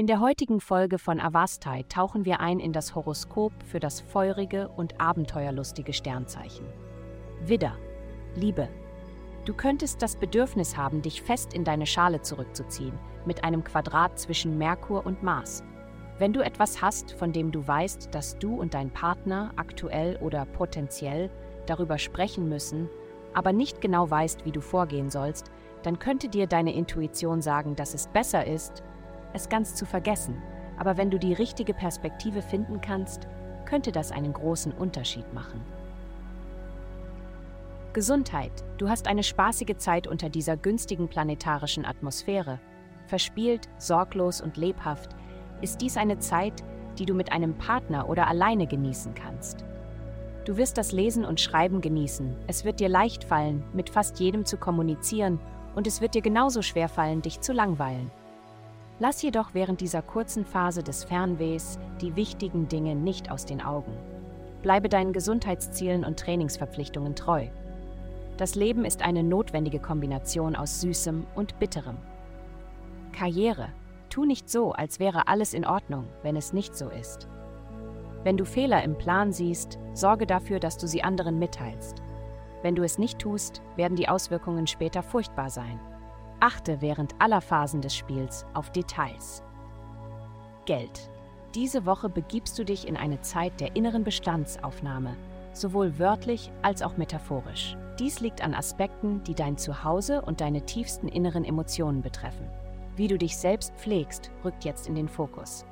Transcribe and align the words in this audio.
In 0.00 0.06
der 0.06 0.20
heutigen 0.20 0.60
Folge 0.60 0.96
von 0.96 1.18
Avastai 1.18 1.82
tauchen 1.88 2.24
wir 2.24 2.38
ein 2.38 2.60
in 2.60 2.72
das 2.72 2.94
Horoskop 2.94 3.52
für 3.64 3.80
das 3.80 4.00
feurige 4.00 4.68
und 4.68 5.00
abenteuerlustige 5.00 5.92
Sternzeichen. 5.92 6.68
Widder, 7.40 7.76
Liebe. 8.36 8.68
Du 9.44 9.54
könntest 9.54 10.00
das 10.00 10.14
Bedürfnis 10.14 10.76
haben, 10.76 11.02
dich 11.02 11.20
fest 11.20 11.52
in 11.52 11.64
deine 11.64 11.84
Schale 11.84 12.22
zurückzuziehen, 12.22 12.96
mit 13.26 13.42
einem 13.42 13.64
Quadrat 13.64 14.20
zwischen 14.20 14.56
Merkur 14.56 15.04
und 15.04 15.24
Mars. 15.24 15.64
Wenn 16.20 16.32
du 16.32 16.44
etwas 16.44 16.80
hast, 16.80 17.10
von 17.10 17.32
dem 17.32 17.50
du 17.50 17.66
weißt, 17.66 18.14
dass 18.14 18.38
du 18.38 18.54
und 18.54 18.74
dein 18.74 18.92
Partner 18.92 19.50
aktuell 19.56 20.16
oder 20.18 20.44
potenziell 20.44 21.28
darüber 21.66 21.98
sprechen 21.98 22.48
müssen, 22.48 22.88
aber 23.34 23.52
nicht 23.52 23.80
genau 23.80 24.08
weißt, 24.08 24.44
wie 24.44 24.52
du 24.52 24.60
vorgehen 24.60 25.10
sollst, 25.10 25.50
dann 25.82 25.98
könnte 25.98 26.28
dir 26.28 26.46
deine 26.46 26.72
Intuition 26.72 27.42
sagen, 27.42 27.74
dass 27.74 27.94
es 27.94 28.06
besser 28.06 28.46
ist, 28.46 28.84
es 29.32 29.48
ganz 29.48 29.74
zu 29.74 29.86
vergessen. 29.86 30.42
Aber 30.78 30.96
wenn 30.96 31.10
du 31.10 31.18
die 31.18 31.32
richtige 31.32 31.74
Perspektive 31.74 32.42
finden 32.42 32.80
kannst, 32.80 33.28
könnte 33.64 33.92
das 33.92 34.12
einen 34.12 34.32
großen 34.32 34.72
Unterschied 34.72 35.32
machen. 35.34 35.60
Gesundheit. 37.92 38.52
Du 38.76 38.88
hast 38.88 39.08
eine 39.08 39.22
spaßige 39.22 39.76
Zeit 39.76 40.06
unter 40.06 40.28
dieser 40.28 40.56
günstigen 40.56 41.08
planetarischen 41.08 41.84
Atmosphäre. 41.84 42.60
Verspielt, 43.06 43.68
sorglos 43.78 44.40
und 44.40 44.56
lebhaft 44.56 45.16
ist 45.62 45.80
dies 45.80 45.96
eine 45.96 46.18
Zeit, 46.18 46.62
die 46.98 47.06
du 47.06 47.14
mit 47.14 47.32
einem 47.32 47.54
Partner 47.56 48.08
oder 48.08 48.28
alleine 48.28 48.66
genießen 48.66 49.14
kannst. 49.14 49.64
Du 50.44 50.56
wirst 50.56 50.78
das 50.78 50.92
Lesen 50.92 51.24
und 51.24 51.40
Schreiben 51.40 51.80
genießen. 51.80 52.34
Es 52.46 52.64
wird 52.64 52.80
dir 52.80 52.88
leicht 52.88 53.24
fallen, 53.24 53.64
mit 53.72 53.90
fast 53.90 54.20
jedem 54.20 54.44
zu 54.44 54.56
kommunizieren, 54.56 55.40
und 55.74 55.86
es 55.86 56.00
wird 56.00 56.14
dir 56.14 56.22
genauso 56.22 56.62
schwer 56.62 56.88
fallen, 56.88 57.22
dich 57.22 57.40
zu 57.40 57.52
langweilen. 57.52 58.10
Lass 59.00 59.22
jedoch 59.22 59.50
während 59.54 59.80
dieser 59.80 60.02
kurzen 60.02 60.44
Phase 60.44 60.82
des 60.82 61.04
Fernwehs 61.04 61.78
die 62.00 62.16
wichtigen 62.16 62.68
Dinge 62.68 62.96
nicht 62.96 63.30
aus 63.30 63.44
den 63.44 63.62
Augen. 63.62 63.92
Bleibe 64.62 64.88
deinen 64.88 65.12
Gesundheitszielen 65.12 66.04
und 66.04 66.18
Trainingsverpflichtungen 66.18 67.14
treu. 67.14 67.46
Das 68.38 68.56
Leben 68.56 68.84
ist 68.84 69.02
eine 69.02 69.22
notwendige 69.22 69.78
Kombination 69.78 70.56
aus 70.56 70.80
Süßem 70.80 71.26
und 71.36 71.58
Bitterem. 71.60 71.96
Karriere. 73.12 73.68
Tu 74.10 74.24
nicht 74.24 74.48
so, 74.50 74.72
als 74.72 74.98
wäre 74.98 75.28
alles 75.28 75.54
in 75.54 75.66
Ordnung, 75.66 76.06
wenn 76.22 76.34
es 76.34 76.52
nicht 76.52 76.76
so 76.76 76.88
ist. 76.88 77.28
Wenn 78.24 78.36
du 78.36 78.44
Fehler 78.44 78.82
im 78.82 78.98
Plan 78.98 79.32
siehst, 79.32 79.78
sorge 79.94 80.26
dafür, 80.26 80.58
dass 80.58 80.76
du 80.76 80.88
sie 80.88 81.04
anderen 81.04 81.38
mitteilst. 81.38 82.02
Wenn 82.62 82.74
du 82.74 82.82
es 82.82 82.98
nicht 82.98 83.20
tust, 83.20 83.62
werden 83.76 83.96
die 83.96 84.08
Auswirkungen 84.08 84.66
später 84.66 85.02
furchtbar 85.02 85.50
sein. 85.50 85.78
Achte 86.40 86.80
während 86.80 87.14
aller 87.20 87.40
Phasen 87.40 87.80
des 87.80 87.96
Spiels 87.96 88.46
auf 88.54 88.70
Details. 88.70 89.42
Geld. 90.66 91.10
Diese 91.54 91.84
Woche 91.84 92.08
begibst 92.08 92.56
du 92.58 92.64
dich 92.64 92.86
in 92.86 92.96
eine 92.96 93.20
Zeit 93.22 93.60
der 93.60 93.74
inneren 93.74 94.04
Bestandsaufnahme, 94.04 95.16
sowohl 95.52 95.98
wörtlich 95.98 96.52
als 96.62 96.82
auch 96.82 96.96
metaphorisch. 96.96 97.76
Dies 97.98 98.20
liegt 98.20 98.40
an 98.42 98.54
Aspekten, 98.54 99.24
die 99.24 99.34
dein 99.34 99.56
Zuhause 99.56 100.22
und 100.22 100.40
deine 100.40 100.64
tiefsten 100.64 101.08
inneren 101.08 101.44
Emotionen 101.44 102.02
betreffen. 102.02 102.48
Wie 102.94 103.08
du 103.08 103.18
dich 103.18 103.36
selbst 103.36 103.74
pflegst, 103.74 104.30
rückt 104.44 104.64
jetzt 104.64 104.86
in 104.86 104.94
den 104.94 105.08
Fokus. 105.08 105.64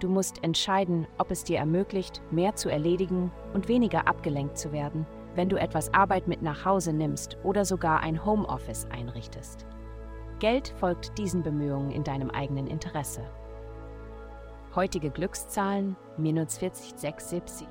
Du 0.00 0.08
musst 0.08 0.42
entscheiden, 0.42 1.06
ob 1.18 1.30
es 1.30 1.44
dir 1.44 1.58
ermöglicht, 1.58 2.22
mehr 2.32 2.56
zu 2.56 2.68
erledigen 2.70 3.30
und 3.54 3.68
weniger 3.68 4.08
abgelenkt 4.08 4.58
zu 4.58 4.72
werden, 4.72 5.06
wenn 5.36 5.48
du 5.48 5.56
etwas 5.56 5.94
Arbeit 5.94 6.26
mit 6.26 6.42
nach 6.42 6.64
Hause 6.64 6.92
nimmst 6.92 7.36
oder 7.44 7.64
sogar 7.64 8.00
ein 8.00 8.24
Homeoffice 8.24 8.86
einrichtest. 8.86 9.66
Geld 10.38 10.72
folgt 10.78 11.18
diesen 11.18 11.42
Bemühungen 11.42 11.90
in 11.90 12.04
deinem 12.04 12.30
eigenen 12.30 12.66
Interesse. 12.66 13.22
Heutige 14.74 15.10
Glückszahlen 15.10 15.96
minus 16.16 16.58
40,670. 16.58 17.66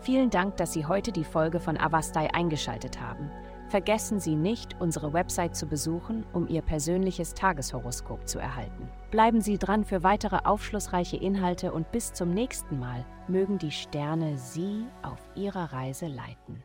Vielen 0.00 0.30
Dank, 0.30 0.56
dass 0.58 0.72
Sie 0.72 0.86
heute 0.86 1.10
die 1.10 1.24
Folge 1.24 1.58
von 1.58 1.76
Avastai 1.76 2.32
eingeschaltet 2.32 3.00
haben. 3.00 3.30
Vergessen 3.68 4.20
Sie 4.20 4.36
nicht, 4.36 4.76
unsere 4.78 5.12
Website 5.12 5.56
zu 5.56 5.66
besuchen, 5.66 6.24
um 6.32 6.46
Ihr 6.46 6.62
persönliches 6.62 7.34
Tageshoroskop 7.34 8.28
zu 8.28 8.38
erhalten. 8.38 8.88
Bleiben 9.10 9.40
Sie 9.40 9.58
dran 9.58 9.84
für 9.84 10.02
weitere 10.02 10.36
aufschlussreiche 10.44 11.16
Inhalte 11.16 11.72
und 11.72 11.90
bis 11.90 12.12
zum 12.12 12.30
nächsten 12.30 12.78
Mal 12.78 13.04
mögen 13.26 13.58
die 13.58 13.72
Sterne 13.72 14.38
Sie 14.38 14.84
auf 15.02 15.18
Ihrer 15.34 15.72
Reise 15.72 16.06
leiten. 16.06 16.62